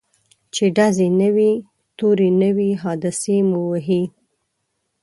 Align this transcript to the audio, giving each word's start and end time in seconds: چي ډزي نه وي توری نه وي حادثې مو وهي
چي 0.53 0.65
ډزي 0.75 1.07
نه 1.19 1.29
وي 1.35 1.51
توری 1.97 2.29
نه 2.41 2.49
وي 2.55 2.69
حادثې 2.81 3.37
مو 3.49 3.61
وهي 3.71 4.03